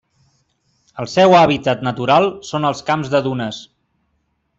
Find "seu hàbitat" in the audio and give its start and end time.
1.15-1.83